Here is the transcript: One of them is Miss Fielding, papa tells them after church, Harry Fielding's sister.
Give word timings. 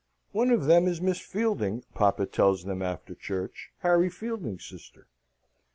One 0.31 0.49
of 0.49 0.65
them 0.65 0.87
is 0.87 0.99
Miss 0.99 1.19
Fielding, 1.19 1.83
papa 1.93 2.25
tells 2.25 2.63
them 2.63 2.81
after 2.81 3.13
church, 3.13 3.69
Harry 3.83 4.09
Fielding's 4.09 4.65
sister. 4.65 5.05